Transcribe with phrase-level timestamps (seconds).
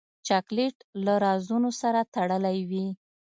[0.27, 0.75] چاکلېټ
[1.05, 2.87] له رازونو سره تړلی وي.